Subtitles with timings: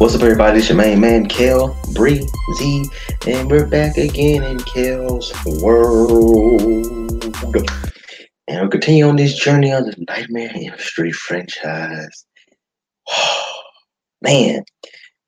[0.00, 0.60] What's up, everybody?
[0.60, 2.26] It's your main man, Kel, Bree,
[2.56, 2.90] Z,
[3.26, 5.30] and we're back again in Kel's
[5.60, 6.72] world.
[8.48, 12.24] And we'll continue on this journey on the Nightmare Industry franchise.
[14.22, 14.64] Man,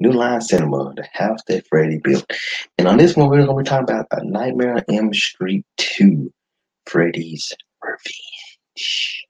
[0.00, 2.24] New Line Cinema, the house that Freddy built.
[2.78, 5.66] And on this one, we're going to be talking about A Nightmare on Elm Street
[5.76, 6.32] 2,
[6.86, 7.52] Freddy's
[7.84, 9.26] Revenge.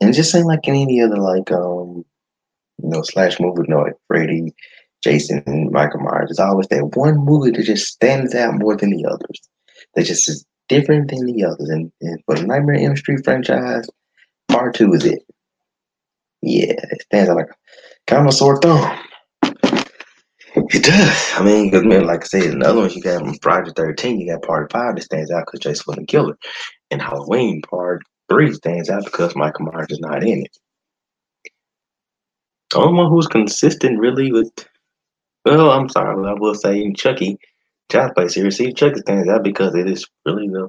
[0.00, 2.06] And it just ain't like any of other, like, um,
[2.82, 4.54] you know, slash movie, you know, like Freddy,
[5.02, 6.30] Jason, and Michael Myers.
[6.30, 9.40] It's always that one movie that just stands out more than the others.
[9.94, 11.68] That just is different than the others.
[11.68, 13.88] And, and for the Nightmare on Street franchise,
[14.48, 15.22] part two is it.
[16.42, 17.48] Yeah, it stands out like
[18.06, 18.98] kind of a sore thumb.
[20.56, 21.32] It does.
[21.34, 23.72] I mean, because man, like I said, in the other ones you got on Friday
[23.74, 26.38] 13, you got part five that stands out because Jason was the killer.
[26.90, 30.56] And Halloween part three stands out because Michael Myers is not in it.
[32.74, 34.50] The only one who's consistent really with
[35.44, 37.38] well, I'm sorry, I will say Chucky,
[37.92, 38.56] Child's Play series.
[38.56, 40.68] See, Chucky stands out because it is really the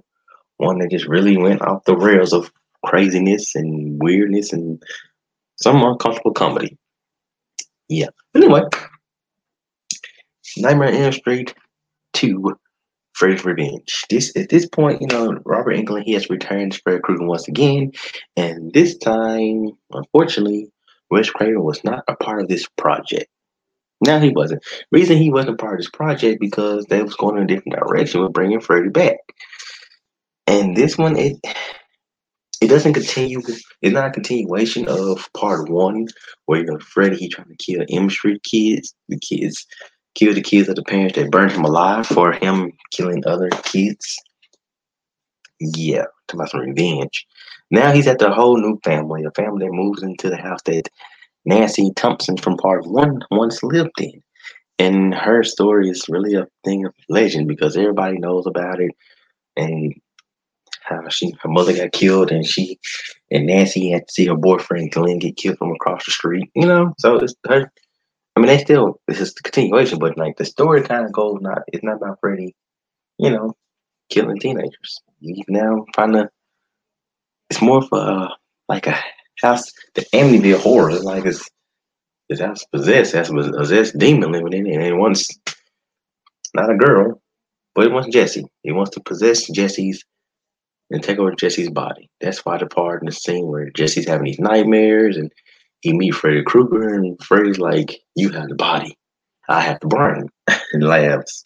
[0.58, 2.52] one that just really went off the rails of
[2.86, 4.84] craziness and weirdness and
[5.56, 6.78] some uncomfortable comedy.
[7.90, 8.10] Yeah.
[8.36, 8.62] Anyway,
[10.58, 11.56] Nightmare on Elm Street
[12.14, 12.56] 2
[13.14, 14.06] Freddy's Revenge.
[14.12, 17.48] This at this point, you know, Robert Englund he has returned as Freddy Krueger once
[17.48, 17.94] again,
[18.38, 20.70] and this time, unfortunately,
[21.10, 23.28] Wes Craven was not a part of this project.
[24.02, 24.64] Now he wasn't.
[24.92, 28.22] Reason he wasn't part of this project because they was going in a different direction
[28.22, 29.18] with bringing Freddy back.
[30.48, 31.38] And this one, it
[32.62, 33.42] it doesn't continue.
[33.82, 36.08] It's not a continuation of part one,
[36.46, 38.94] where you know Freddy he trying to kill Elm Street kids.
[39.10, 39.66] The kids
[40.16, 44.18] kill the kids of the parents that burned him alive for him killing other kids.
[45.60, 47.26] Yeah, to my some revenge.
[47.72, 50.90] Now he's at the whole new family, a family that moves into the house that
[51.46, 54.22] Nancy Thompson from part one once lived in.
[54.78, 58.92] And her story is really a thing of legend because everybody knows about it
[59.56, 59.94] and
[60.86, 62.78] how she her mother got killed and she
[63.32, 66.50] and Nancy had to see her boyfriend Glenn get killed from across the street.
[66.56, 67.72] You know, so it's her
[68.36, 71.38] I mean they still this is the continuation, but like the story kind of goes
[71.42, 72.54] not it's not about Freddy,
[73.18, 73.56] you know,
[74.10, 75.00] killing teenagers.
[75.48, 76.30] Now trying to
[77.50, 78.30] it's more of a
[78.68, 78.98] like a
[79.42, 81.00] house the Amityville horror.
[81.00, 81.48] Like it's
[82.30, 85.30] his house possessed, a possessed demon living in it, and it wants
[86.54, 87.22] not a girl,
[87.74, 88.46] but it wants Jesse.
[88.64, 90.04] He wants to possess Jesse's
[90.92, 92.10] and take over Jesse's body.
[92.22, 95.32] That's why the part in the scene where Jesse's having these nightmares and
[95.82, 98.98] he meet Freddy Krueger and Freddy's like, "You have the body,
[99.50, 100.30] I have the brain,"
[100.74, 101.44] and laughs.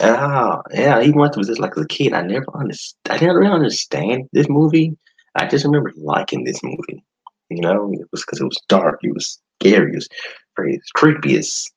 [0.00, 2.12] Ah, yeah, he wants to possess like a kid.
[2.12, 3.22] I never understand.
[3.22, 4.96] I never really understand this movie.
[5.36, 7.04] I just remember liking this movie.
[7.50, 10.08] You know, it was because it was dark, it was scary, it was
[10.56, 11.36] very creepy.
[11.36, 11.70] It's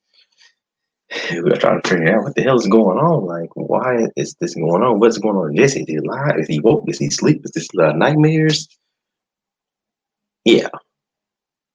[1.32, 3.26] we were trying to figure out what the hell is going on.
[3.26, 5.00] Like, why is this going on?
[5.00, 5.56] What's going on?
[5.56, 6.40] This is he alive?
[6.40, 6.84] Is he woke?
[6.88, 7.42] Is he sleep?
[7.46, 8.68] Is this uh, nightmares?
[10.46, 10.70] Yeah,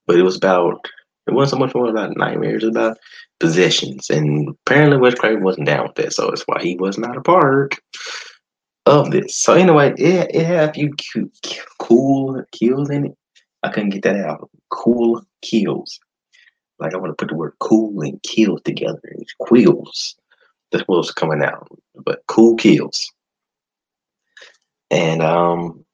[0.06, 0.86] but it was about.
[1.26, 2.64] It wasn't so much more about nightmares.
[2.64, 2.98] About
[3.38, 7.16] possessions, and apparently Wes Craven wasn't down with that, so that's why he was not
[7.16, 7.74] a part
[8.86, 9.36] of this.
[9.36, 11.32] So anyway, it, it had a few cute,
[11.78, 13.16] cool kills in it.
[13.62, 14.50] I couldn't get that out.
[14.70, 15.98] Cool kills.
[16.78, 19.00] Like I want to put the word cool and kill together.
[19.04, 20.16] It's quills.
[20.70, 21.68] That's what was coming out.
[22.04, 23.08] But cool kills.
[24.90, 25.84] And um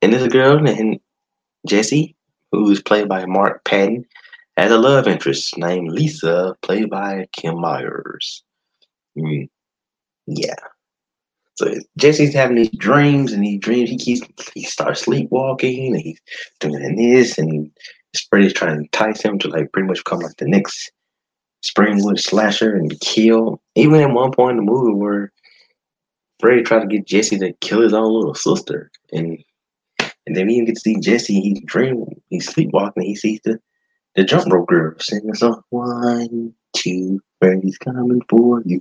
[0.00, 1.00] and there's a girl named
[1.66, 2.16] Jesse,
[2.52, 4.04] who's played by Mark Patton,
[4.56, 8.42] has a love interest named Lisa, played by Kim Myers.
[9.16, 9.48] Mm.
[10.26, 10.54] Yeah.
[11.56, 16.20] So Jesse's having these dreams, and these dreams he keeps he starts sleepwalking, and he's
[16.60, 17.70] doing this, and
[18.30, 20.90] Freddy's trying to entice him to like pretty much become like the next
[21.64, 23.60] Springwood slasher and kill.
[23.76, 25.32] Even at one point in the movie where
[26.40, 29.38] Freddy tried to get Jesse to kill his own little sister, and
[30.26, 31.40] and then we even get to see Jesse.
[31.40, 33.04] He's dreaming, he's sleepwalking.
[33.04, 33.60] He sees the
[34.14, 35.62] the jump rope girl singing a song.
[35.70, 38.80] One, two, coming for you.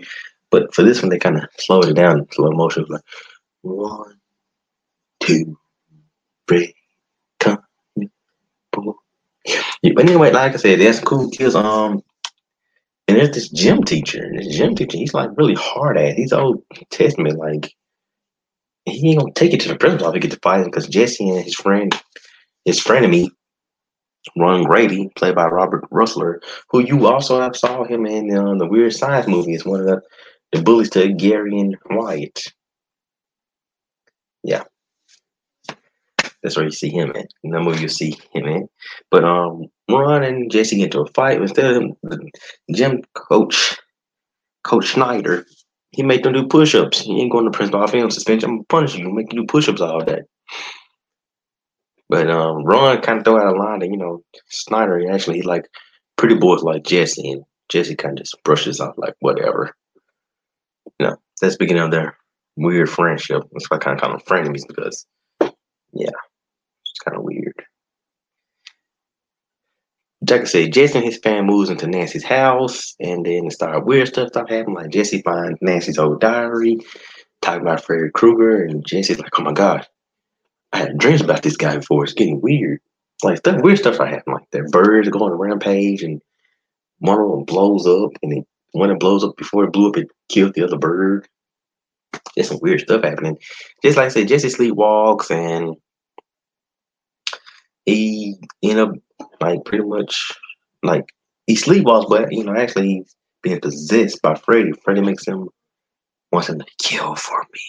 [0.52, 2.86] But for this one, they kind of slowed it down, slow motion.
[2.88, 3.02] Like
[3.62, 4.20] one,
[5.22, 5.58] two,
[6.48, 6.76] three,
[7.40, 7.60] come,
[8.74, 8.96] four.
[9.82, 11.56] Yeah, but anyway, like I said, that's cool kids.
[11.56, 12.04] Um,
[13.08, 14.24] and there's this gym teacher.
[14.24, 16.16] And this gym teacher, he's like really hard at.
[16.16, 17.38] He's old testament.
[17.38, 17.74] Like
[18.86, 21.28] he ain't gonna take it to the principal if he get to fighting because Jesse
[21.28, 21.94] and his friend,
[22.66, 23.32] his friend of me,
[24.38, 28.68] Ron Grady, played by Robert Rusler, who you also have saw him in uh, the
[28.68, 29.54] Weird Science movie.
[29.54, 30.02] It's one of the
[30.54, 32.44] the bullies to Gary and Wyatt.
[34.44, 34.64] Yeah.
[36.42, 37.28] That's where you see him in.
[37.44, 38.70] The movie you see him in.
[39.10, 41.42] But um Ron and Jesse get into a fight.
[41.42, 42.32] Instead of the
[42.74, 43.78] gym coach,
[44.64, 45.46] Coach Schneider,
[45.92, 47.02] he made them do push-ups.
[47.02, 48.50] He ain't going to prison off him suspension.
[48.50, 49.10] I'm gonna punish you.
[49.12, 50.22] Make you do push-ups all day.
[52.14, 55.68] But um, Ron kind of throw out a line that you know Snyder actually like
[56.16, 59.74] pretty boys like Jesse, and Jesse kind of just brushes off like whatever.
[61.00, 62.16] You know, that's beginning of their
[62.56, 63.42] weird friendship.
[63.52, 65.08] That's why I kind of call them frenemies because,
[65.42, 67.64] yeah, it's kind of weird.
[70.30, 74.10] Like I said, Jesse and his family moves into Nancy's house, and then start weird
[74.10, 74.76] stuff start happening.
[74.76, 76.78] Like Jesse finds Nancy's old diary,
[77.42, 79.88] talking about Freddy Krueger, and Jesse's like, "Oh my god,
[80.74, 82.04] I had dreams about this guy before.
[82.04, 82.82] It's getting weird.
[83.24, 84.36] Like stuff, weird stuff I happening.
[84.36, 86.22] Like their birds going on rampage, and
[87.00, 89.98] one of them blows up, and it, when it blows up before it blew up,
[89.98, 91.28] it killed the other bird.
[92.38, 93.38] Just some weird stuff happening.
[93.84, 95.76] Just like I said, Jesse sleepwalks, and
[97.86, 98.92] he end up
[99.42, 100.32] like pretty much
[100.82, 101.06] like
[101.48, 104.72] he sleepwalks, but you know actually he's being possessed by Freddy.
[104.84, 105.50] Freddy makes him
[106.32, 107.62] wants him to kill for me,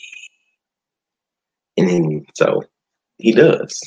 [1.77, 2.63] and then so
[3.19, 3.81] he does.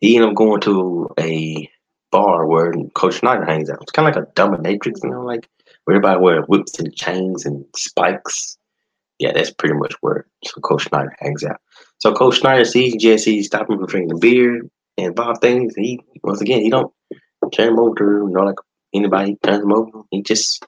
[0.00, 1.70] He ended up going to a
[2.10, 3.78] bar where Coach Schneider hangs out.
[3.82, 5.48] It's kind of like a dominatrix, you know, like
[5.84, 8.58] where everybody wears whips and chains and spikes.
[9.18, 11.60] Yeah, that's pretty much where so Coach Schneider hangs out.
[11.98, 14.62] So Coach Schneider sees Jesse, stop him from drinking beer
[14.98, 15.74] and Bob things.
[15.76, 16.92] He once again he don't
[17.52, 18.58] turn him over you know like
[18.92, 20.02] anybody turns him over.
[20.10, 20.64] He just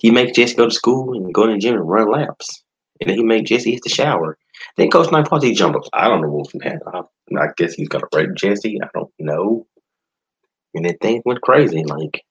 [0.00, 2.62] he makes Jesse go to school and go to the gym and run laps.
[3.00, 4.38] And then he make Jesse hit the shower.
[4.76, 5.88] Then Coach probably jump ups.
[5.92, 6.80] I don't know what from that.
[6.92, 7.00] I,
[7.38, 8.80] I guess he's gonna rape Jesse.
[8.82, 9.66] I don't know.
[10.74, 11.84] And then things went crazy.
[11.84, 12.24] Like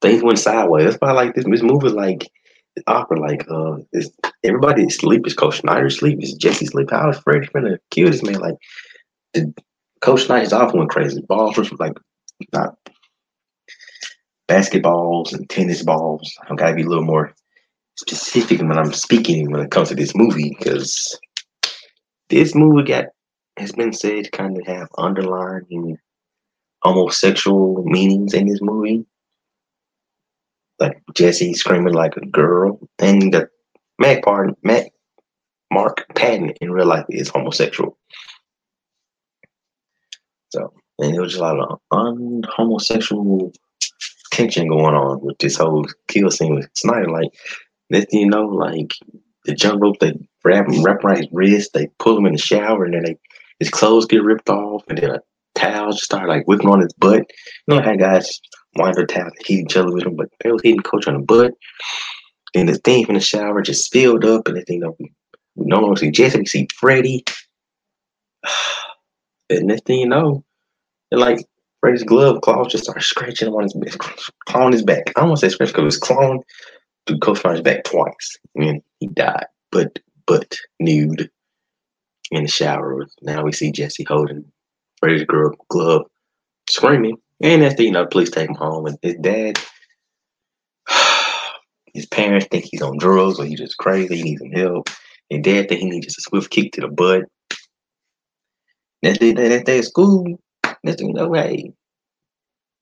[0.00, 0.84] things went sideways.
[0.84, 1.44] That's why I like this.
[1.44, 2.30] This movie like
[2.74, 3.18] it's awkward.
[3.18, 4.10] Like uh, is
[4.44, 5.26] everybody sleep?
[5.26, 6.22] Is Coach Snyder sleep?
[6.22, 6.90] Is Jesse sleep?
[6.90, 8.40] How is Freddy gonna kill this man?
[8.40, 8.56] Like
[9.34, 9.52] the
[10.00, 11.22] Coach Snyder's off went crazy.
[11.22, 11.96] Balls was like
[12.52, 12.76] not
[14.48, 16.34] basketballs and tennis balls.
[16.48, 17.34] I gotta be a little more
[17.96, 21.18] specific when I'm speaking when it comes to this movie because
[22.28, 23.06] this movie got
[23.56, 25.98] has been said to kind of have underlying
[26.82, 29.04] homosexual meanings in this movie.
[30.78, 33.48] Like Jesse screaming like a girl, and the
[33.98, 34.92] Mac part Mac
[35.72, 37.96] Mark Patton in real life is homosexual.
[40.50, 43.52] So, and there was a lot of un homosexual
[44.30, 47.10] tension going on with this whole kill scene with Snyder.
[47.10, 47.32] Like,
[47.90, 48.92] next thing you know, like
[49.44, 50.12] the jump rope, they
[50.44, 53.16] wrap him, wrap around his wrist, they pull him in the shower, and then they
[53.58, 55.20] his clothes get ripped off, and then a
[55.54, 57.24] towel just start like whipping on his butt.
[57.66, 58.40] You know how guys
[58.76, 61.14] wind their towels and heat each other with them, but they was hitting coach on
[61.14, 61.54] the butt.
[62.54, 65.10] Then the thing from the shower just filled up, and then you know, we
[65.66, 67.24] no longer see Jesse, we see Freddy.
[69.48, 70.44] And next thing you know,
[71.12, 71.38] and like
[71.80, 73.96] Freddy's glove claws just start scratching on his back,
[74.46, 75.12] clawing his back.
[75.14, 76.42] I to say scratch because it's clawing
[77.06, 78.38] to Coach his back twice.
[78.54, 81.30] And he died, but but nude
[82.30, 83.06] in the shower.
[83.22, 84.44] Now we see Jesse holding
[84.98, 86.06] Freddy's girl glove,
[86.68, 87.16] screaming.
[87.40, 88.86] And that's the you know, the police take him home.
[88.86, 89.58] And his dad,
[91.94, 94.16] his parents think he's on drugs or he's just crazy.
[94.16, 94.88] He needs some help.
[95.30, 97.24] And dad think he needs just a swift kick to the butt.
[99.02, 100.24] Next day, that day at school,
[100.82, 101.72] next thing you know, hey,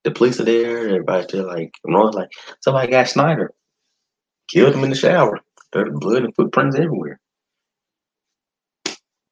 [0.04, 0.88] the police are there.
[0.88, 3.52] Everybody's there, like, Ron's like, somebody got Snyder.
[4.48, 5.40] Killed him in the shower.
[5.72, 7.18] There's blood and footprints everywhere.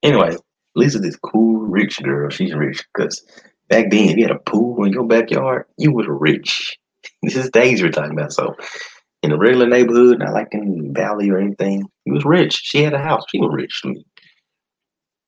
[0.03, 0.37] Anyway,
[0.75, 2.31] Lisa, this cool, rich girl.
[2.31, 3.25] She's rich because
[3.69, 6.79] back then, if you had a pool in your backyard, you was rich.
[7.21, 8.33] This is days we're talking about.
[8.33, 8.57] So,
[9.23, 12.61] in a regular neighborhood, not like in Valley or anything, he was rich.
[12.65, 13.25] She had a house.
[13.29, 13.83] She was rich.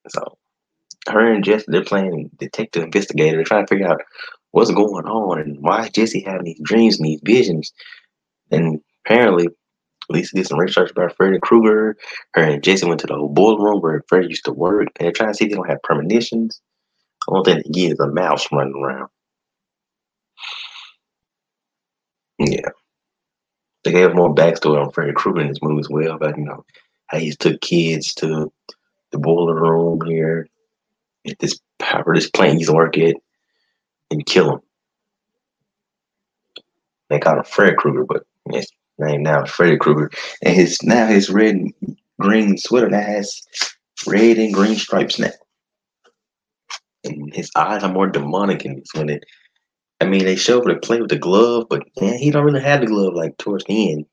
[0.09, 0.39] So,
[1.09, 3.37] her and Jesse, they're playing detective investigator.
[3.37, 4.03] They're trying to figure out
[4.51, 7.73] what's going on and why Jesse having these dreams and these visions.
[8.51, 9.49] And apparently,
[10.11, 11.97] Lisa did some research about Freddy Krueger.
[12.35, 15.07] Her and Jason went to the old boiler room where Freddy used to work, and
[15.07, 16.61] they're trying to see if they don't have premonitions.
[17.27, 19.09] The only thing they get is a mouse running around.
[22.39, 22.71] Yeah.
[23.85, 26.65] They gave more backstory on Freddy Krueger in this movie as well about, you know,
[27.07, 28.53] how he used took kids to
[29.11, 30.49] the boiler room here
[31.27, 33.17] at this power this plant used to work at
[34.11, 34.61] and kill him.
[37.09, 40.11] They call him Fred Krueger, but his name now Freddy Krueger.
[40.43, 41.73] And his now his red and
[42.21, 43.43] green sweater that has
[44.07, 45.31] red and green stripes now.
[47.05, 49.25] And his eyes are more demonic in this when it
[50.01, 52.81] I mean they show to play with the glove, but man, he don't really have
[52.81, 54.07] the glove like towards the end.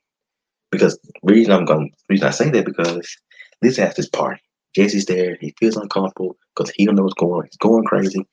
[0.72, 3.18] Because the reason I'm going reason I say that because
[3.62, 4.42] this after this party.
[4.76, 5.38] Jesse's there.
[5.42, 7.44] He feels uncomfortable because he don't know what's going on.
[7.46, 8.26] He's going crazy.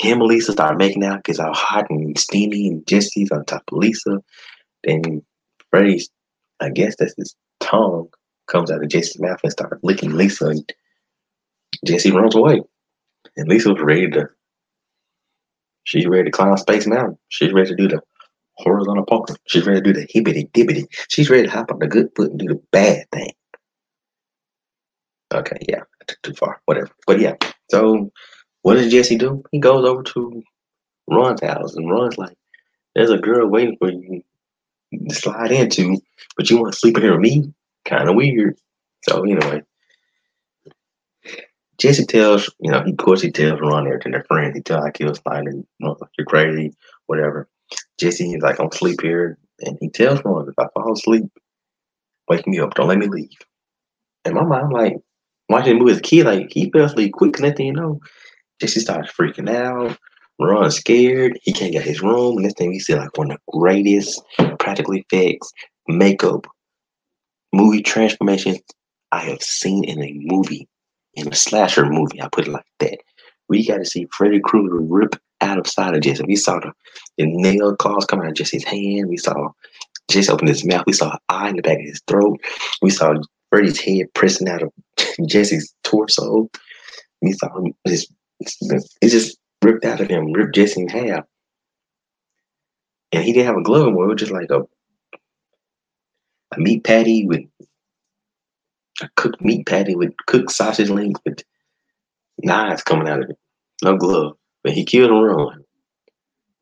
[0.00, 3.62] him and Lisa start making out, gets all hot and steamy, and Jesse's on top
[3.70, 4.22] of Lisa.
[4.84, 5.22] Then
[5.70, 6.08] Freddy's,
[6.60, 8.08] I guess that's his tongue,
[8.46, 10.46] comes out of Jesse's mouth and starts licking Lisa.
[10.46, 10.72] And
[11.86, 12.62] Jesse runs away.
[13.36, 14.28] And Lisa was ready to,
[15.84, 17.18] she's ready to climb Space Mountain.
[17.28, 18.00] She's ready to do the
[18.56, 19.36] horizontal parkour.
[19.46, 20.86] She's ready to do the hibbity dibbity.
[21.08, 23.32] She's ready to hop on the good foot and do the bad thing.
[25.32, 26.60] Okay, yeah, I took too far.
[26.64, 26.90] Whatever.
[27.06, 27.34] But yeah,
[27.70, 28.10] so
[28.62, 29.42] what does Jesse do?
[29.52, 30.42] He goes over to
[31.06, 32.36] Ron's house, and Ron's like,
[32.94, 34.22] "There's a girl waiting for you
[35.10, 36.00] slide into,
[36.36, 37.52] but you want to sleep in here with me?
[37.84, 38.56] Kind of weird."
[39.08, 39.62] So anyway,
[41.78, 44.12] Jesse tells, you know, of course he tells Ron everything.
[44.12, 46.74] Their friends, he tells he was sliding, You know, you're crazy,
[47.06, 47.48] whatever.
[48.00, 51.24] Jesse is like, "I'm sleep here," and he tells Ron, "If I fall asleep,
[52.28, 52.74] wake me up.
[52.74, 53.30] Don't let me leave."
[54.24, 54.96] And my mind, like,
[55.48, 58.00] watching the movie as a kid, like he fell asleep quick, and you know,
[58.60, 59.96] Jesse starts freaking out.
[60.38, 61.38] Ron's scared.
[61.42, 62.36] He can't get his room.
[62.36, 64.22] And this thing we see like one of the greatest
[64.58, 65.52] practically fixed
[65.88, 66.46] makeup,
[67.52, 68.60] movie transformations
[69.10, 70.68] I have seen in a movie,
[71.14, 72.20] in a slasher movie.
[72.22, 72.98] I put it like that.
[73.48, 76.24] We got to see Freddy Krueger rip out of side of Jesse.
[76.24, 76.72] We saw the,
[77.16, 79.08] the nail claws come out of Jesse's hand.
[79.08, 79.50] We saw
[80.10, 80.84] Jesse open his mouth.
[80.86, 82.38] We saw an eye in the back of his throat.
[82.82, 83.14] We saw
[83.50, 84.72] Freddy's head pressing out of
[85.26, 86.48] Jesse's torso.
[87.22, 91.24] We saw him just it just ripped out of him, ripped Jesse in half.
[93.12, 94.04] And he didn't have a glove anymore.
[94.04, 94.62] It was just like a
[96.56, 97.42] a meat patty with
[99.02, 101.42] a cooked meat patty with cooked sausage links with
[102.42, 103.38] knives coming out of it.
[103.82, 104.36] No glove.
[104.62, 105.62] But he killed him wrong.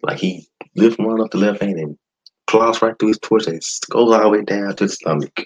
[0.03, 1.99] Like he lifted one up the left hand and
[2.47, 5.45] claws right through his torso and goes all the way down to the stomach.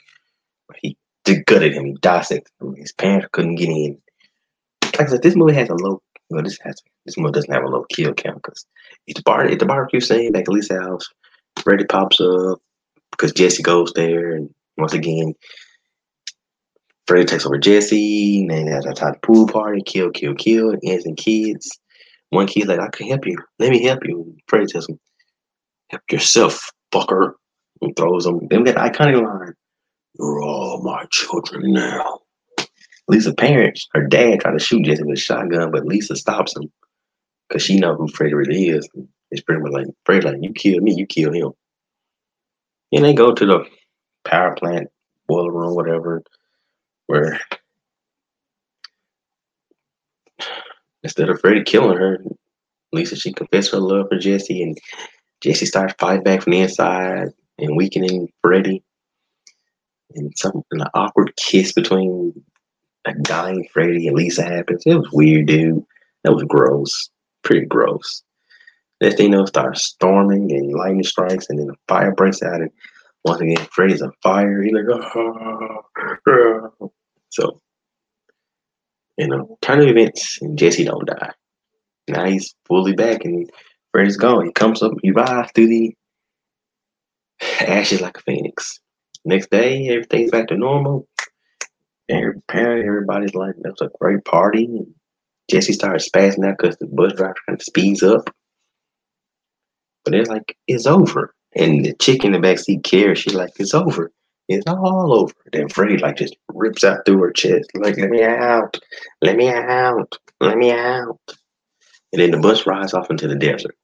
[0.80, 0.97] He
[1.47, 1.87] gutted him.
[1.87, 2.75] He dissected him.
[2.76, 3.99] His parents couldn't get in.
[4.83, 7.65] Like I said, this movie has a low well, this has this movie doesn't have
[7.65, 8.65] a low kill count because
[9.07, 11.09] it's the bar at the barbecue scene back at Lisa's house.
[11.57, 12.61] Freddy pops up
[13.11, 15.35] because Jesse goes there, and once again,
[17.07, 18.41] Freddy takes over Jesse.
[18.41, 21.79] And then at a time pool party, kill, kill, kill, and ends in kids.
[22.31, 23.37] One kid's like, "I can help you.
[23.59, 25.01] Let me help you." Freddy tells him,
[25.89, 27.33] "Help yourself, fucker,"
[27.83, 28.47] and throws him.
[28.49, 29.55] Then that iconic line,
[30.19, 32.21] "You're all my children now."
[33.11, 36.71] Lisa's parents, her dad tried to shoot Jesse with a shotgun, but Lisa stops him
[37.49, 38.88] because she know who Freddy really is.
[39.33, 41.50] It's pretty much like Freddy, like you kill me, you kill him.
[42.93, 43.64] And they go to the
[44.25, 44.90] power plant,
[45.26, 46.23] boiler room, whatever,
[47.09, 47.40] where
[51.02, 52.23] instead of Freddy killing her,
[52.93, 54.79] Lisa she confessed her love for Jesse, and
[55.40, 58.85] Jesse starts fighting back from the inside and weakening Freddy.
[60.14, 62.35] And some an awkward kiss between
[63.07, 64.83] a dying Freddy and Lisa happens.
[64.87, 65.85] It was weird, dude.
[66.25, 67.11] That was gross.
[67.42, 68.23] Pretty gross.
[69.00, 72.61] Next thing you know, starts storming and lightning strikes, and then the fire breaks out.
[72.61, 72.71] And
[73.25, 74.62] once again, Freddy's on fire.
[74.62, 75.85] He's like, oh,
[77.30, 77.61] so,
[79.16, 81.33] you know, turn of events, and Jesse don't die.
[82.09, 83.49] Now he's fully back, and
[83.92, 84.47] Freddy's gone.
[84.47, 85.95] He comes up, he rises through the
[87.61, 88.80] ashes like a phoenix.
[89.25, 91.07] Next day, everything's back to normal.
[92.11, 94.64] Apparently, everybody's like, that was a great party.
[94.64, 94.95] And
[95.50, 98.31] Jesse started spazzing out because the bus driver kind of speeds up.
[100.05, 101.35] But it's like, it's over.
[101.57, 103.19] And the chick in the backseat cares.
[103.19, 104.12] She's like, it's over.
[104.49, 105.33] It's all over.
[105.52, 108.79] Then Freddy like just rips out through her chest, like, let me out.
[109.23, 110.19] Let me out.
[110.40, 111.21] Let me out.
[112.12, 113.76] And then the bus rides off into the desert.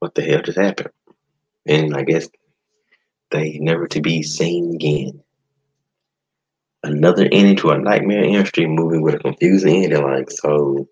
[0.00, 0.90] What the hell just happened?
[1.66, 2.28] And I guess
[3.34, 5.20] they never to be seen again.
[6.84, 10.88] Another ending to a Nightmare Street movie with a confusing ending, like so.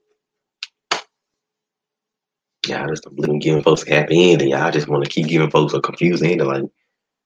[2.66, 4.54] Yeah, I just don't believe in giving folks a happy ending.
[4.54, 6.64] I just want to keep giving folks a confusing ending, like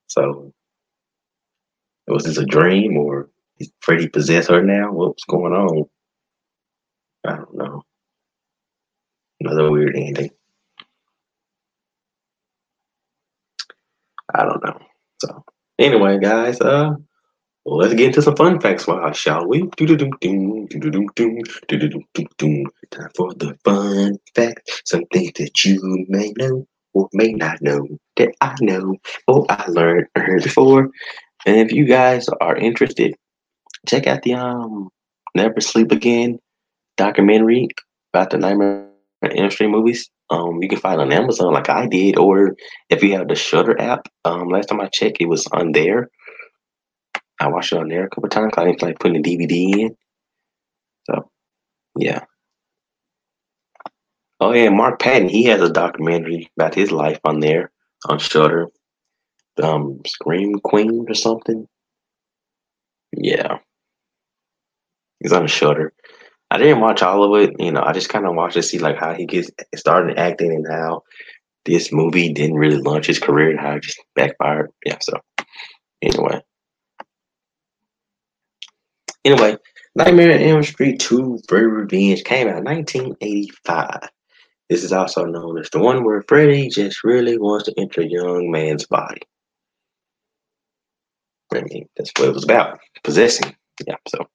[0.09, 0.53] so.
[2.09, 4.93] Was this a dream or is Freddy possess her now?
[4.93, 5.85] What's going on?
[7.27, 7.83] I don't know.
[9.41, 10.31] Another weird ending.
[14.35, 14.79] I don't know.
[15.19, 15.45] So
[15.79, 16.95] anyway, guys, uh,
[17.65, 19.63] let's get into some fun facts, while shall we?
[19.77, 20.67] Doom doom doom
[21.15, 22.65] doom do-do-doom doom doom.
[22.91, 24.83] Time for the fun fact.
[24.85, 28.97] Some things that you may know or may not know that I know
[29.27, 30.07] or I learned
[30.43, 30.91] before.
[31.45, 33.15] And if you guys are interested,
[33.87, 34.91] check out the um
[35.35, 36.39] Never Sleep Again
[36.97, 37.69] documentary
[38.13, 38.89] about the Nightmare
[39.23, 40.11] on movies.
[40.31, 42.57] Um, you can find on Amazon like I did, or
[42.91, 44.09] if you have the Shudder app.
[44.25, 46.11] Um, last time I checked, it was on there.
[47.41, 48.55] I watched it on there a couple times.
[48.57, 49.97] I didn't like putting the DVD in.
[51.05, 51.31] So,
[51.99, 52.25] yeah.
[54.41, 55.29] Oh yeah, Mark Patton.
[55.29, 57.71] He has a documentary about his life on there
[58.09, 58.69] on Shudder.
[59.63, 61.67] Um, Scream Queen or something.
[63.17, 63.59] Yeah,
[65.21, 65.95] he's on Shudder.
[66.51, 67.57] I didn't watch all of it.
[67.59, 70.53] You know, I just kind of watched to see like how he gets started acting
[70.53, 71.03] and how
[71.65, 74.71] this movie didn't really launch his career and how it just backfired.
[74.85, 74.99] Yeah.
[75.01, 75.21] So
[76.03, 76.41] anyway,
[79.25, 79.57] anyway,
[79.97, 84.09] Nightmare on Elm Street 2: Freddy Revenge came out in 1985.
[84.69, 88.07] This is also known as the one where Freddy just really wants to enter a
[88.07, 89.23] young man's body.
[91.55, 92.81] I mean, that's what it was about.
[93.05, 93.55] Possessing.
[93.87, 94.27] Yeah, so.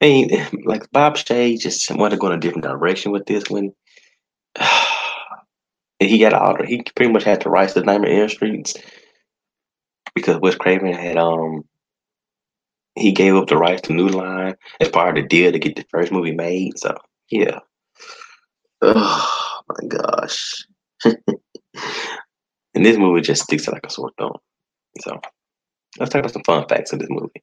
[0.00, 3.44] I mean, like Bob Shaye just wanted to go in a different direction with this
[3.48, 3.70] one.
[5.98, 8.72] he got all he pretty much had to rights to Nightmare on Elm Street
[10.14, 11.62] because Wes Craven had um
[12.96, 15.76] he gave up the rights to New Line as part of the deal to get
[15.76, 16.78] the first movie made.
[16.78, 16.96] So
[17.30, 17.60] yeah.
[18.82, 20.66] Oh my gosh.
[21.04, 21.14] and
[22.74, 24.32] this movie just sticks like a sore thumb.
[25.00, 25.20] So
[25.98, 27.42] let's talk about some fun facts of this movie.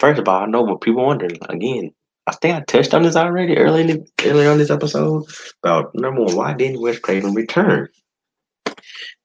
[0.00, 1.92] First of all, I know what people wondering again.
[2.26, 5.24] I think I touched on this already early in the, earlier on this episode
[5.62, 7.88] about number one, why didn't Wes Craven return?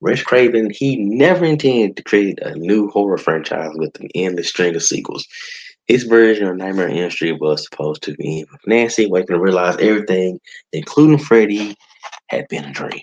[0.01, 4.75] Wes Craven, he never intended to create a new horror franchise with an endless string
[4.75, 5.25] of sequels.
[5.88, 9.77] His version of Nightmare on Elm Street was supposed to be Nancy waking to realize
[9.77, 10.39] everything,
[10.74, 11.75] including Freddy,
[12.27, 13.01] had been a dream.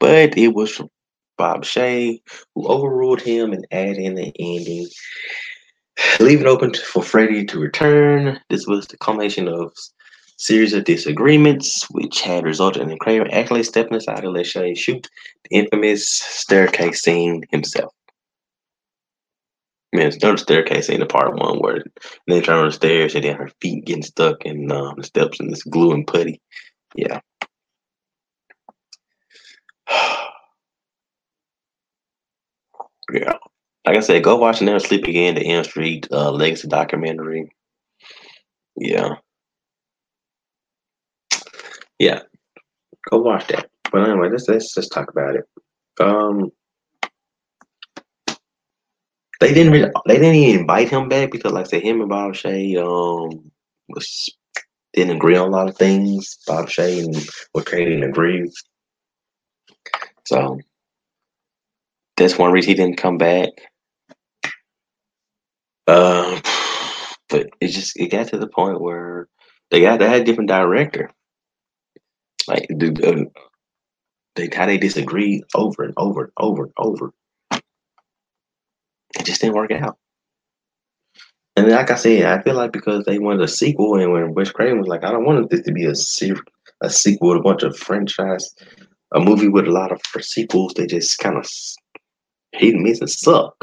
[0.00, 0.80] But it was
[1.36, 2.20] Bob Shaye
[2.54, 4.88] who overruled him and added in the ending,
[6.20, 8.40] leaving it open for Freddy to return.
[8.50, 9.72] This was the culmination of
[10.36, 15.08] series of disagreements, which had resulted in Craven actually stepping aside to let Shaye shoot
[15.44, 17.92] the infamous staircase scene himself.
[19.92, 21.84] Man, it's not the staircase in the part one where
[22.26, 25.38] they turn on the stairs and then her feet getting stuck in um, the steps
[25.38, 26.40] and this glue and putty.
[26.96, 27.20] Yeah.
[33.12, 33.34] yeah.
[33.86, 37.50] Like I said, go watch Never Sleep Again, the Elm Street uh, Legacy documentary.
[38.76, 39.16] Yeah.
[41.98, 42.20] Yeah.
[43.10, 43.68] Go watch that.
[43.92, 45.44] But anyway, let's let's just talk about it.
[46.00, 46.50] Um
[49.40, 52.08] they didn't really, they didn't even invite him back because, like I said, him and
[52.08, 53.50] Bob Shaye um
[53.88, 54.30] was
[54.94, 56.38] didn't agree on a lot of things.
[56.46, 57.14] Bob Shaye and
[57.52, 58.50] what didn't agree.
[60.26, 60.58] So
[62.16, 63.50] that's one reason he didn't come back.
[65.86, 66.40] Um,
[67.28, 69.28] but it just it got to the point where
[69.70, 71.10] they got they had a different director.
[72.48, 73.40] Like the, uh,
[74.36, 77.12] they how they disagreed over and over and over and over
[79.18, 79.98] it just didn't work out.
[81.56, 84.50] And like I said, I feel like because they wanted a sequel, and when Wes
[84.50, 85.94] Craven was like, I don't want this to be a
[86.80, 88.54] a sequel with a bunch of franchise,
[89.14, 90.74] a movie with a lot of sequels.
[90.74, 91.48] They just kind of
[92.52, 93.54] hit and miss and suck.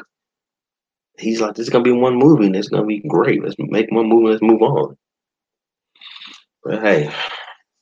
[1.21, 3.43] He's like, this is gonna be one movie, and it's gonna be great.
[3.43, 4.29] Let's make one movie.
[4.29, 4.97] Let's move on.
[6.63, 7.11] But hey,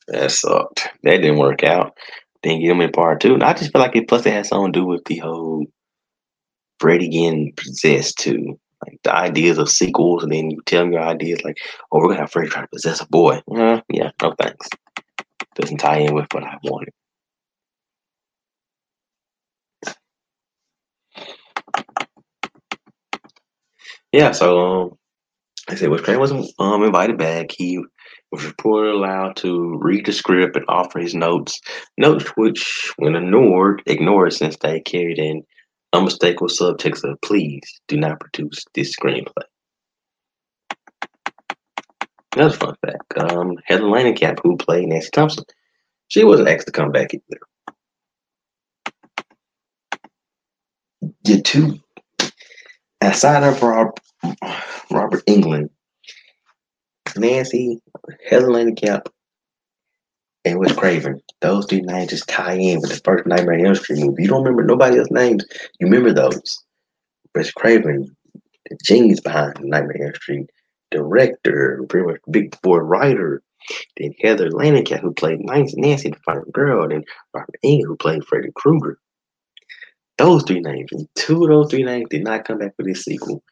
[0.08, 0.88] that sucked.
[1.02, 1.96] That didn't work out.
[2.42, 3.34] Didn't get him in part two.
[3.34, 5.66] And I just feel like it plus it had something to do with the whole
[6.78, 8.58] Freddy getting possessed too.
[8.86, 11.58] Like the ideas of sequels, and then you tell them your ideas like,
[11.92, 13.42] oh, we're gonna have Freddy try to possess a boy.
[13.54, 14.68] Uh, yeah, no thanks.
[15.54, 16.94] Doesn't tie in with what I wanted.
[24.12, 24.90] Yeah, so um,
[25.68, 27.52] I said, Wes Craven wasn't um invited back.
[27.52, 27.78] He
[28.32, 31.60] was reportedly allowed to read the script and offer his notes,
[31.96, 35.42] notes which, when ignored, ignored since they carried in
[35.92, 39.44] unmistakable subtext of please do not produce this screenplay.
[42.36, 45.44] Another fun fact, um, Heather Langenkamp, who played Nancy Thompson,
[46.08, 47.40] she wasn't asked to come back either.
[51.24, 51.80] The two,
[53.00, 53.98] aside of Rob,
[54.90, 55.70] Robert Englund,
[57.16, 57.80] Nancy,
[58.28, 59.06] Heather Langenkamp,
[60.44, 61.20] and Wes Craven.
[61.40, 64.22] Those three names just tie in with the first Nightmare on Elm Street movie.
[64.22, 65.44] You don't remember nobody else's names.
[65.78, 66.58] You remember those.
[67.34, 68.14] Wes Craven,
[68.68, 70.50] the genius behind Nightmare on Elm Street,
[70.90, 73.42] director, pretty much big boy writer.
[73.96, 76.88] Then Heather Langenkamp, who played Nancy, the final girl.
[76.88, 78.98] Then Robert Englund, who played Freddy Krueger.
[80.20, 80.92] Those three names.
[80.92, 83.42] And two of those three names did not come back for this sequel.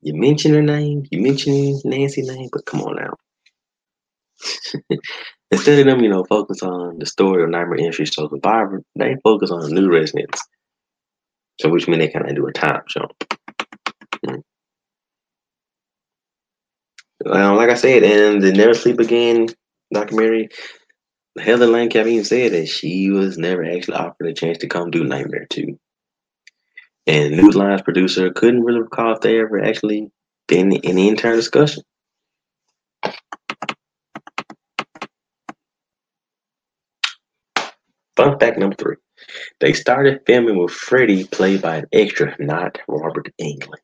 [0.00, 3.14] You mention her name, you mention Nancy's name, but come on now.
[5.50, 9.16] Instead of them, you know, focus on the story of Nightmare Entry So Survivor, they
[9.24, 10.40] focus on the new residents.
[11.60, 13.10] So which means they kind of do a time jump.
[14.24, 14.36] Hmm.
[17.24, 19.48] Well, like I said, in the Never Sleep Again
[19.92, 20.50] documentary,
[21.40, 25.02] Heather Langenkamp even said that she was never actually offered a chance to come do
[25.02, 25.76] Nightmare 2.
[27.08, 30.10] And New Line's producer couldn't really recall if they ever actually
[30.46, 31.82] been in the entire discussion.
[38.14, 38.96] Fun fact number three.
[39.58, 43.80] They started filming with Freddy played by an extra, not Robert Englund.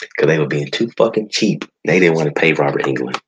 [0.00, 1.64] Because they were being too fucking cheap.
[1.86, 3.18] They didn't want to pay Robert Englund.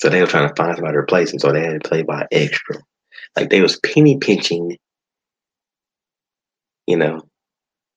[0.00, 2.02] So they were trying to find somebody to replace him, so they had to play
[2.02, 2.76] by extra.
[3.34, 4.76] Like they was penny pinching,
[6.86, 7.20] you know,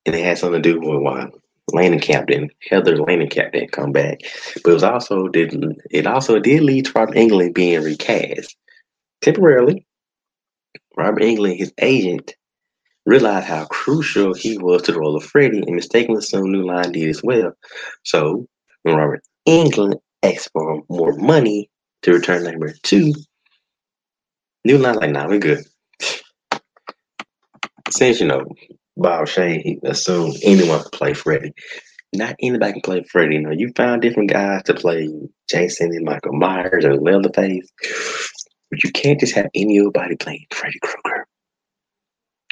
[0.05, 1.27] and it had something to do with why
[1.71, 4.19] Langenkamp didn't Heather Langenkamp didn't come back.
[4.63, 5.53] But it was also did
[5.91, 8.55] it also did lead to Robert Englund being recast
[9.21, 9.85] temporarily.
[10.97, 12.35] Robert Englund, his agent,
[13.05, 16.91] realized how crucial he was to the role of Freddy, and mistakenly assumed New Line
[16.91, 17.53] did as well.
[18.03, 18.47] So
[18.83, 21.69] when Robert Englund asked for more money
[22.01, 23.13] to return number two,
[24.65, 25.65] New Line like, nah, we're good.
[27.91, 28.45] Since you know,
[28.99, 31.53] Bob Shaye he assumed anyone could play Freddy.
[32.13, 33.35] Not anybody can play Freddy.
[33.35, 35.09] You know, you found different guys to play
[35.49, 37.69] Jason and Michael Myers or Leatherface,
[38.71, 41.27] but you can't just have anybody playing Freddy Krueger.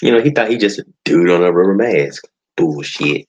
[0.01, 2.23] You know, he thought he just a dude on a rubber mask.
[2.55, 3.27] Bullshit.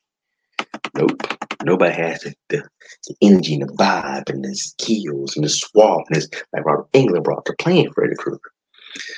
[0.94, 1.22] Nope.
[1.64, 2.62] Nobody has the, the,
[3.06, 7.44] the energy and the vibe and the skills and the suaveness like Robert Englund brought
[7.46, 8.52] to playing Freddy Krueger.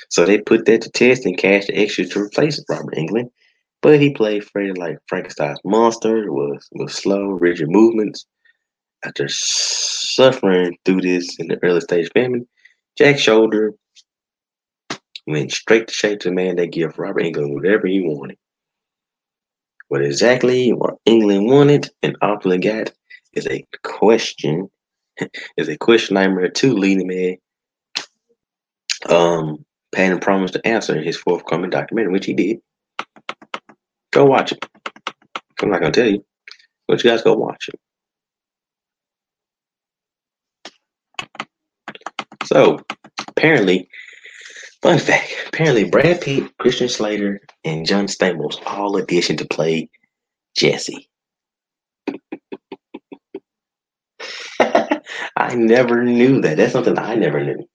[0.09, 3.29] So they put that to test and cashed the extra to replace Robert Englund.
[3.81, 8.25] But he played Freddy like Frankenstein's monster with, with slow, rigid movements.
[9.03, 12.47] After suffering through this in the early stage famine,
[12.97, 13.71] Jack Sholder
[15.25, 18.37] went straight to shape to the man that gave Robert Englund whatever he wanted.
[19.87, 22.91] What exactly what Englund wanted and ultimately got
[23.33, 24.69] is a question,
[25.57, 27.37] is a question nightmare two leading man
[29.09, 32.59] um Patton promised to answer in his forthcoming documentary, which he did.
[34.11, 34.65] Go watch it.
[35.61, 36.25] I'm not gonna tell you,
[36.87, 37.79] but you guys go watch it.
[42.45, 42.79] So
[43.29, 43.89] apparently,
[44.81, 49.89] fun fact: apparently Brad Pitt, Christian Slater, and John Stamos all auditioned to play
[50.57, 51.09] Jesse.
[54.59, 56.57] I never knew that.
[56.57, 57.67] That's something I never knew.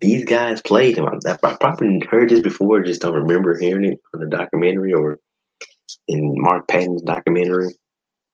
[0.00, 1.06] These guys played him.
[1.06, 5.18] I, I probably heard this before, just don't remember hearing it from the documentary or
[6.06, 7.74] in Mark Patton's documentary.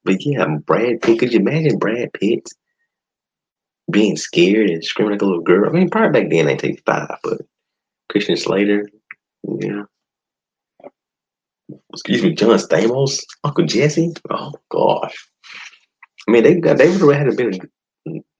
[0.05, 1.19] But yeah, Brad Pitt.
[1.19, 2.49] Could you imagine Brad Pitt
[3.91, 5.69] being scared and screaming like a little girl?
[5.69, 7.41] I mean, probably back then they take five, but
[8.11, 8.89] Christian Slater,
[9.61, 9.85] yeah.
[11.93, 14.13] Excuse me, John Stamos, Uncle Jesse.
[14.29, 15.17] Oh gosh.
[16.29, 17.59] I mean, they they would have had been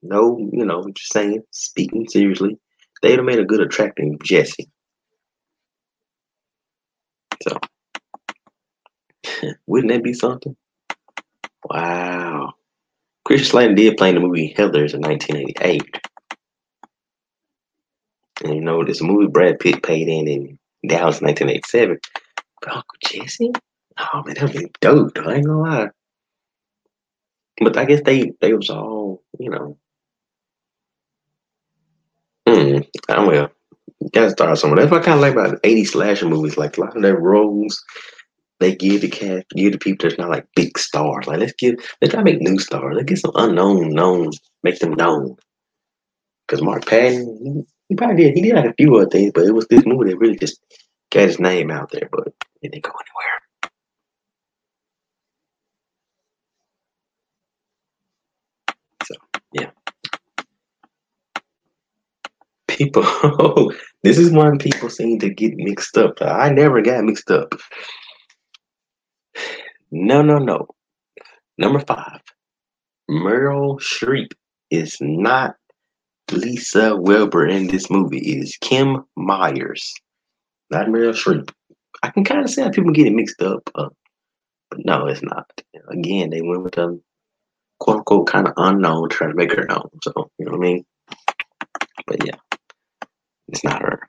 [0.03, 2.59] no, you know, just saying, speaking seriously,
[3.05, 4.71] they would have made a good attracting Jesse.
[7.43, 7.59] So,
[9.67, 10.57] wouldn't that be something?
[11.65, 12.55] Wow.
[13.27, 15.83] Christian Slater did play in the movie Heathers in 1988.
[18.43, 21.99] And you know, this movie Brad Pitt paid in in Dallas 1987.
[22.63, 23.53] But Uncle Jesse?
[23.99, 25.19] Oh man, that would be dope.
[25.19, 25.89] I ain't gonna lie.
[27.61, 29.77] But I guess they they was all, you know.
[32.49, 32.79] Hmm.
[33.09, 33.51] I will.
[34.13, 34.81] Gotta start somewhere.
[34.81, 36.57] That's what I kind of like about 80 slasher movies.
[36.59, 37.83] Like a lot of their roles,
[38.61, 41.27] they give the cast, give the people that's not like big stars.
[41.27, 42.95] Like let's give, let's try to make new stars.
[42.97, 44.31] Let's get some unknown known,
[44.63, 45.37] make them known.
[46.47, 48.35] Because Mark Patton, he, he probably did.
[48.35, 50.61] He did like a few other things, but it was this movie that really just
[51.11, 52.09] got his name out there.
[52.11, 52.29] But
[52.63, 53.41] it didn't go anywhere.
[59.05, 59.15] So
[59.53, 59.71] yeah.
[62.75, 66.21] People, this is one people seem to get mixed up.
[66.21, 67.55] I never got mixed up.
[69.93, 70.67] No, no, no.
[71.57, 72.21] Number five,
[73.09, 74.33] Meryl Streep
[74.71, 75.55] is not
[76.33, 78.19] Lisa Wilbur in this movie.
[78.19, 79.95] It is Kim Myers,
[80.71, 81.51] not Meryl Streep.
[82.03, 83.89] I can kind of see how people get it mixed up, uh,
[84.71, 85.49] but no, it's not.
[85.91, 86.99] Again, they went with a
[87.79, 89.89] quote unquote kind of unknown, trying to make her known.
[90.03, 90.85] So, you know what I mean?
[92.07, 92.35] But yeah,
[93.49, 94.01] it's not her.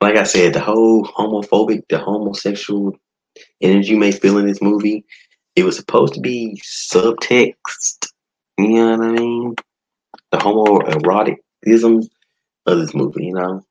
[0.00, 2.96] like I said, the whole homophobic, the homosexual
[3.60, 5.04] energy you may feel in this movie,
[5.56, 8.08] it was supposed to be subtext.
[8.58, 9.54] You know what I mean?
[10.30, 12.08] The homoeroticism
[12.66, 13.62] of this movie, you know?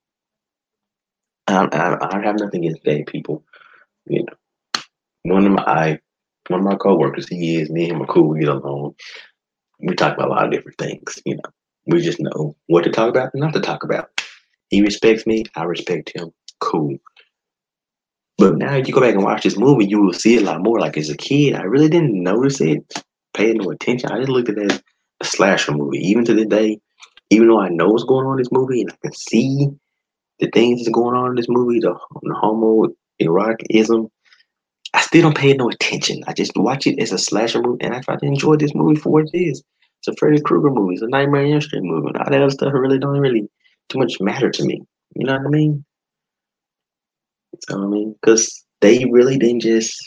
[1.47, 3.43] I, I, I have nothing against gay people,
[4.05, 4.33] you know,
[5.23, 5.99] one of my I,
[6.47, 8.29] one of my coworkers, he is me and him are cool.
[8.29, 8.95] We get along.
[9.79, 11.21] We talk about a lot of different things.
[11.25, 11.51] You know,
[11.85, 14.09] we just know what to talk about and not to talk about.
[14.69, 15.45] He respects me.
[15.55, 16.31] I respect him.
[16.59, 16.97] Cool.
[18.37, 20.79] But now you go back and watch this movie, you will see a lot more.
[20.79, 24.11] Like as a kid, I really didn't notice it, pay no attention.
[24.11, 24.81] I just looked at it as
[25.21, 25.97] a slasher movie.
[25.99, 26.79] Even to this day,
[27.31, 29.69] even though I know what's going on in this movie and I can see
[30.39, 34.09] the things that's going on in this movie, the, the homo eroticism,
[34.97, 36.23] I still don't pay no attention.
[36.25, 38.99] I just watch it as a slasher movie and I try to enjoy this movie
[38.99, 39.63] for what it is.
[39.99, 42.07] It's a Freddy Krueger movie, it's a Nightmare on Elm Street movie.
[42.17, 43.47] All that other stuff really don't really
[43.89, 44.81] too much matter to me.
[45.15, 45.85] You know what I mean?
[47.69, 50.01] So I mean, because they really didn't just.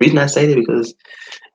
[0.00, 0.92] Reason I say that because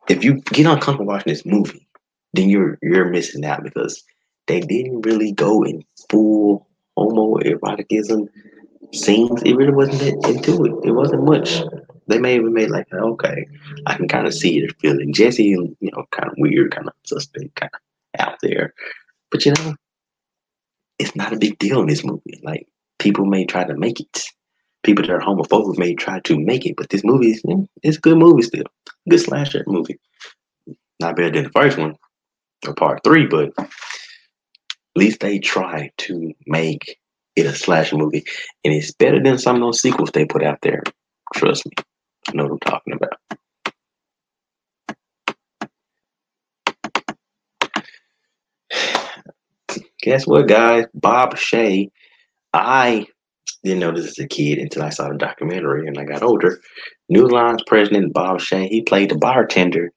[0.08, 1.86] if you get uncomfortable watching this movie,
[2.32, 4.02] then you're you're missing out because
[4.48, 6.66] they didn't really go in full
[6.98, 8.30] homoeroticism
[8.94, 9.44] scenes.
[9.44, 10.88] It really wasn't that into it.
[10.88, 11.62] It wasn't much.
[12.10, 13.48] They may even made like, okay,
[13.86, 15.12] I can kind of see it, feel it.
[15.12, 18.74] Jesse, you know, kind of weird, kind of suspect, kind of out there.
[19.32, 19.76] But you know,
[20.98, 22.42] it's not a big deal in this movie.
[22.44, 22.68] Like
[22.98, 24.26] people may try to make it
[24.84, 27.44] people that are homophobic may try to make it, but this movie is
[27.84, 28.66] it's a good movie still.
[29.08, 30.00] Good slasher movie.
[31.00, 31.96] Not better than the first one
[32.68, 33.70] or part three, but at
[34.96, 36.98] least they try to make
[37.36, 38.26] it a slasher movie.
[38.66, 40.84] And it's better than some of those sequels they put out there.
[41.36, 41.72] Trust me.
[42.34, 43.14] Know what I'm talking about.
[50.02, 50.86] Guess what, guys?
[50.94, 51.92] Bob Shaye.
[52.54, 53.08] I
[53.64, 56.60] didn't know this as a kid until I saw the documentary and I got older.
[57.10, 59.92] New Lines president Bob Shaye, he played the bartender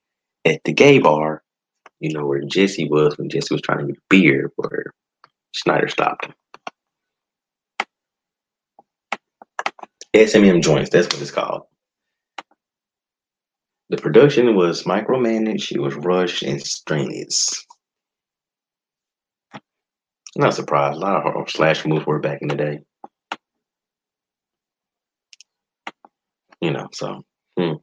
[0.45, 1.43] at the gay bar,
[2.01, 4.87] you know, where Jesse was when Jesse was trying to get a beer, where
[5.55, 6.35] Snyder stopped him.
[10.15, 11.63] SMM joints, that's what it's called.
[13.93, 17.65] The production was micromanaged, it was rushed and strenuous.
[20.35, 22.81] Not surprised, a lot of slash moves were back in the day.
[26.63, 27.23] you know, so
[27.59, 27.75] hmm.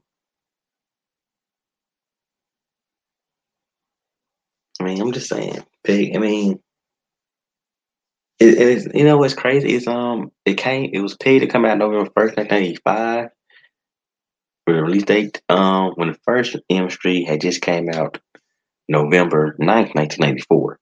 [4.79, 6.15] I mean, I'm just saying, big.
[6.15, 6.59] I mean,
[8.39, 11.65] it, it's you know what's crazy is um it came it was paid to come
[11.65, 13.29] out November first, nineteen eighty five.
[14.73, 18.19] The release date, um, when the first Elm Street had just came out
[18.87, 20.79] November 9th, nineteen ninety four.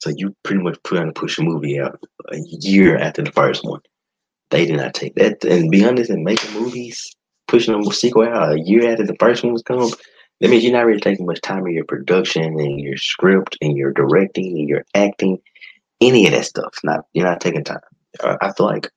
[0.00, 1.98] So you pretty much put on to push a movie out
[2.30, 3.80] a year after the first one.
[4.50, 5.44] They did not take that.
[5.44, 7.16] And be honest, and making movies,
[7.48, 9.90] pushing a sequel out a year after the first one was come,
[10.40, 13.76] that means you're not really taking much time in your production and your script and
[13.76, 15.38] your directing and your acting,
[16.02, 16.74] any of that stuff.
[16.84, 17.80] Not you're not taking time.
[18.22, 18.90] I feel like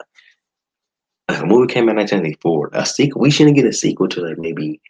[1.29, 2.69] a movie came out in 1984.
[2.73, 4.81] A sequel, we shouldn't get a sequel to like maybe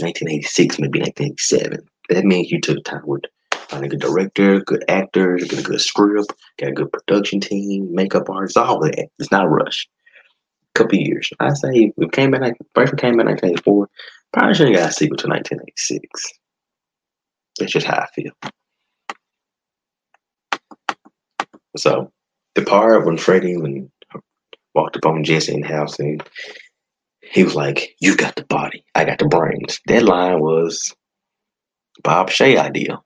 [0.00, 1.86] 1986, maybe 1987.
[2.10, 5.80] That means you took time with finding a good director, good actors, get a good
[5.80, 9.08] script, got a good production team, makeup artists, all that.
[9.18, 9.88] It's not rushed.
[10.74, 11.30] Couple years.
[11.40, 12.42] I say we came back
[12.74, 13.88] one came back in 1984.
[14.32, 16.32] Probably shouldn't got a sequel to 1986.
[17.58, 18.32] That's just how I feel.
[21.78, 22.12] So
[22.54, 23.90] the part when Freddy when
[24.76, 26.22] walked up on Jesse in the house and
[27.22, 29.80] he was like, You got the body, I got the brains.
[29.86, 30.94] That line was
[32.04, 33.00] Bob Shaye idea.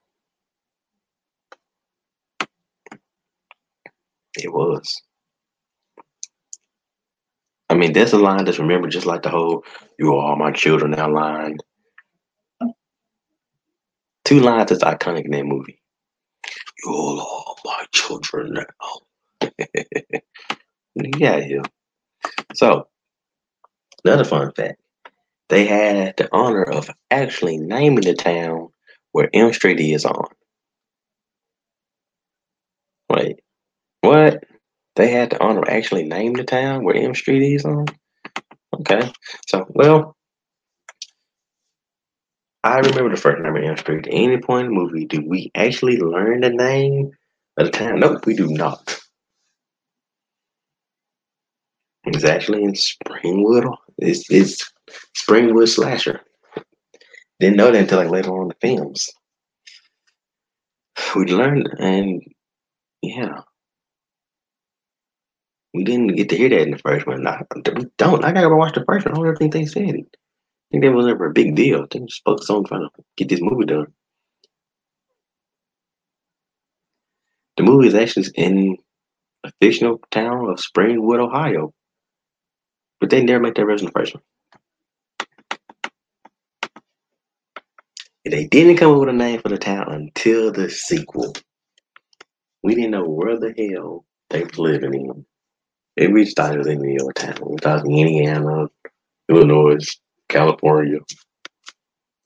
[4.37, 5.01] It was.
[7.69, 9.63] I mean, that's a line that's remembered just like the whole
[9.97, 11.57] "You are all my children" now line.
[14.25, 15.81] Two lines that's iconic in that movie.
[16.83, 19.49] You all are my children now.
[20.95, 21.63] yeah, yeah.
[22.55, 22.87] So,
[24.05, 24.81] another fun fact:
[25.49, 28.69] they had the honor of actually naming the town
[29.11, 30.27] where Elm Street is on.
[33.09, 33.39] Wait,
[34.01, 34.43] what?
[34.95, 37.85] They had the honor of actually name the town where Elm Street is on?
[38.73, 39.11] Okay.
[39.47, 40.15] So, well,
[42.63, 44.07] I remember the first name of Elm Street.
[44.07, 47.11] At any point in the movie, do we actually learn the name
[47.57, 47.99] of the town?
[47.99, 49.00] Nope, we do not.
[52.13, 53.73] It's actually in Springwood.
[53.99, 54.71] It's, it's
[55.15, 56.21] Springwood Slasher.
[57.39, 59.09] Didn't know that until like later on the films.
[61.15, 62.21] We learned, and
[63.01, 63.41] yeah,
[65.73, 67.23] we didn't get to hear that in the first one.
[67.23, 67.61] Nah, we
[67.97, 68.23] don't.
[68.23, 69.13] I gotta go watch the first one.
[69.13, 70.05] I don't ever think they said it.
[70.15, 71.81] I think that was never a big deal.
[71.81, 73.87] I think just focused on trying to get this movie done.
[77.57, 78.77] The movie is actually in
[79.43, 81.73] a fictional town of Springwood, Ohio.
[83.01, 84.23] But they never made that first one.
[88.23, 91.33] And they didn't come up with a name for the town until the sequel.
[92.61, 95.25] We didn't know where the hell they was living in.
[95.97, 97.37] And we thought it was in New York town.
[97.43, 98.67] We thought in Indiana,
[99.27, 100.99] Illinois, California.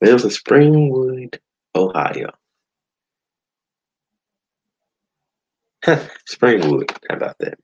[0.02, 1.38] It was in Springwood,
[1.74, 2.30] Ohio.
[5.84, 6.94] Springwood.
[7.08, 7.58] How about that?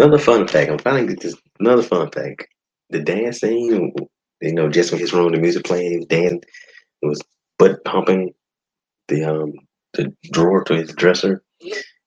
[0.00, 0.70] Another fun fact.
[0.70, 1.36] I'm finally this.
[1.58, 2.46] Another fun fact.
[2.88, 3.92] The dance scene.
[4.40, 6.40] You know, just in his room, the music playing, he was
[7.02, 7.22] was
[7.58, 8.32] butt humping
[9.08, 9.52] the um
[9.92, 11.42] the drawer to his dresser,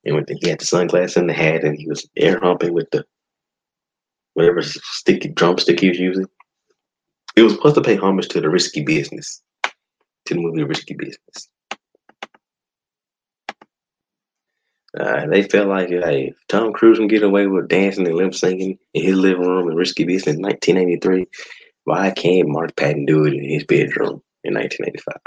[0.06, 2.74] and with the, he had the sunglasses and the hat, and he was air humping
[2.74, 3.06] with the
[4.34, 6.26] whatever sticky drumstick he was using.
[7.36, 9.44] It was supposed to pay homage to the risky business,
[10.26, 11.48] to the movie Risky Business.
[15.00, 18.78] Uh, they felt like hey, Tom Cruise can get away with dancing and lip syncing
[18.94, 21.26] in his living room in Risky Business in 1983,
[21.86, 25.18] why can't Mark Patton do it in his bedroom in 1985?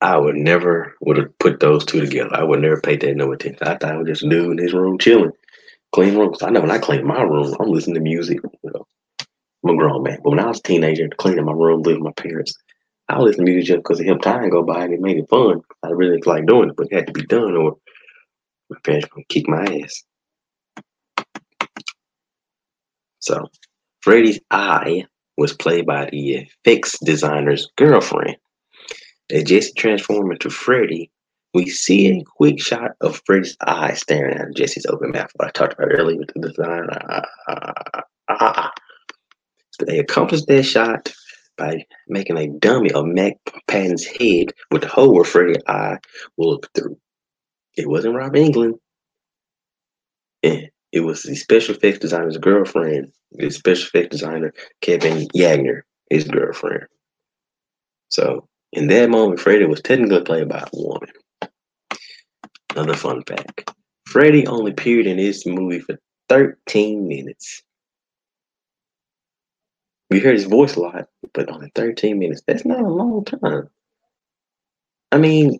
[0.00, 2.34] I would never would have put those two together.
[2.34, 3.66] I would never pay that no attention.
[3.66, 5.32] I thought I was just dude in his room chilling,
[5.92, 6.42] clean rooms.
[6.42, 8.40] I know when I clean my room, I'm listening to music.
[8.62, 8.86] You know,
[9.64, 10.20] I'm a grown man.
[10.24, 12.54] But when I was a teenager, cleaning my room, living with my parents,
[13.12, 15.28] I listen to music just because it helped time go by and it made it
[15.28, 15.60] fun.
[15.82, 17.76] I really like doing it, but it had to be done or
[18.70, 20.02] my parents would kick my ass.
[23.18, 23.50] So,
[24.00, 25.04] Freddy's eye
[25.36, 28.38] was played by the effects designer's girlfriend.
[29.30, 31.10] As Jesse transformed into Freddy,
[31.52, 35.30] we see a quick shot of Freddy's eye staring at Jesse's open mouth.
[35.34, 36.88] What I talked about earlier with the design.
[39.72, 41.12] So they accomplished that shot
[41.62, 43.34] by making a dummy of Mark
[43.68, 45.98] Patton's head with the hole where Freddy's eye
[46.36, 46.96] will look through.
[47.76, 48.78] It wasn't Rob Englund.
[50.42, 56.84] It was the special effects designer's girlfriend, the special effects designer Kevin Yagher, his girlfriend.
[58.10, 61.08] So in that moment, Freddy was technically played by a woman.
[62.70, 63.70] Another fun fact
[64.06, 65.98] Freddy only appeared in this movie for
[66.28, 67.62] 13 minutes.
[70.12, 72.42] We hear his voice a lot, but only 13 minutes.
[72.46, 73.68] That's not a long time.
[75.10, 75.58] I mean,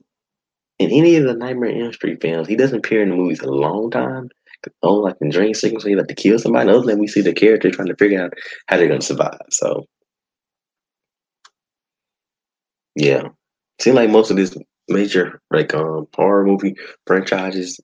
[0.79, 3.41] in any of the Nightmare on Elm Street films, he doesn't appear in the movies
[3.41, 4.29] a long time.
[4.83, 6.71] Only like in dream sequence, he like to kill somebody.
[6.71, 8.35] Other than we see the character trying to figure out
[8.69, 9.41] how they're gonna survive.
[9.51, 9.87] So
[12.97, 13.29] Yeah.
[13.81, 14.57] Seems like most of these
[14.88, 16.75] major like um horror movie
[17.07, 17.81] franchises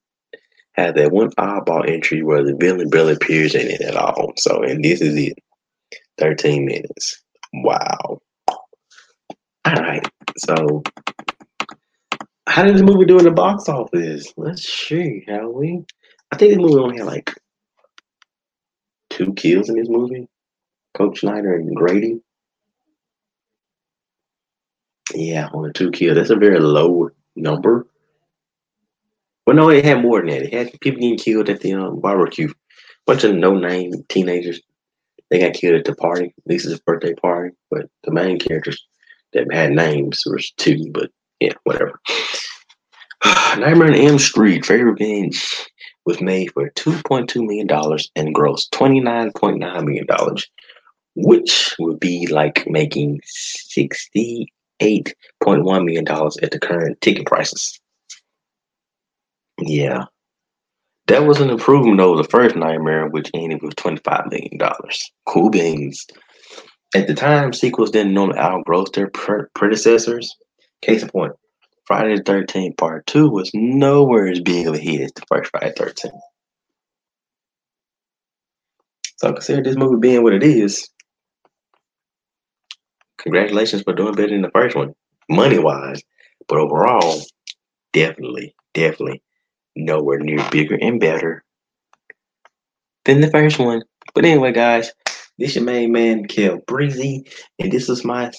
[0.74, 4.32] have that one oddball entry where the villain barely appears in it at all.
[4.36, 5.38] So and this is it.
[6.18, 7.22] 13 minutes.
[7.52, 8.20] Wow.
[8.48, 10.06] All right.
[10.36, 10.82] So
[12.48, 14.32] how did this movie do in the box office?
[14.36, 15.84] Let's see, how we?
[16.32, 17.32] I think this movie only had like
[19.10, 20.28] two kills in this movie.
[20.96, 22.20] Coach Schneider and Grady.
[25.14, 26.16] Yeah, only two kills.
[26.16, 27.86] That's a very low number.
[29.46, 30.42] Well, no, it had more than that.
[30.42, 32.52] It had people getting killed at the um, barbecue.
[33.06, 34.60] Bunch of no-name teenagers.
[35.30, 37.54] They got killed at the party, Lisa's birthday party.
[37.70, 38.84] But the main characters
[39.32, 40.90] that had names was two.
[40.92, 41.10] But
[41.40, 42.00] yeah, whatever.
[43.24, 45.66] Nightmare on Elm Street, Freddy Revenge
[46.06, 47.68] was made for $2.2 million
[48.16, 50.06] and grossed $29.9 million,
[51.14, 56.06] which would be like making 60 $8.1 million
[56.42, 57.78] at the current ticket prices.
[59.60, 60.04] Yeah.
[61.08, 64.58] That was an improvement over the first Nightmare, which ended with $25 million.
[65.26, 66.06] Cool beans.
[66.94, 69.10] At the time, sequels didn't normally outgross their
[69.54, 70.36] predecessors.
[70.82, 71.32] Case in point,
[71.86, 75.50] Friday the 13th Part 2 was nowhere as big of a hit as the first
[75.50, 76.20] Friday the 13th.
[79.16, 80.90] So consider this movie being what it is,
[83.18, 84.94] congratulations for doing better than the first one,
[85.28, 86.02] money wise.
[86.46, 87.20] But overall,
[87.92, 89.22] definitely, definitely
[89.78, 91.44] nowhere near bigger and better
[93.04, 93.82] than the first one.
[94.14, 94.92] But anyway, guys,
[95.38, 97.24] this your main man, Kel Breezy,
[97.58, 98.32] and this is my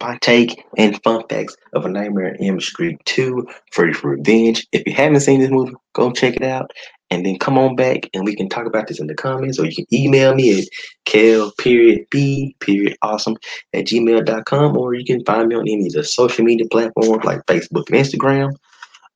[0.00, 4.66] my take and fun facts of A Nightmare on Elm Street 2, Freddy for Revenge.
[4.72, 6.70] If you haven't seen this movie, go check it out
[7.12, 9.66] and then come on back and we can talk about this in the comments or
[9.66, 10.68] you can email me at
[11.04, 13.36] kel period b period awesome
[13.74, 17.44] at gmail.com or you can find me on any of the social media platforms like
[17.46, 18.54] facebook and instagram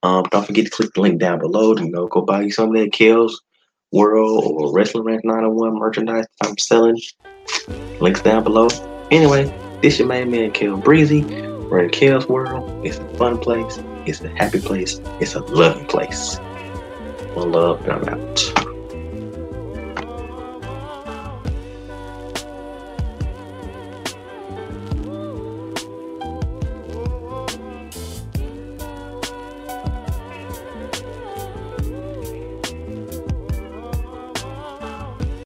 [0.02, 2.50] um, don't forget to click the link down below to you know go buy you
[2.50, 3.40] some of that kel's
[3.92, 7.00] world or wrestling rants 901 merchandise i'm selling
[8.00, 8.68] links down below
[9.10, 13.78] anyway this your main man kel breezy we're in kel's world it's a fun place
[14.06, 15.00] It's a happy place.
[15.20, 16.38] It's a loving place.
[17.34, 18.75] One love, and I'm out.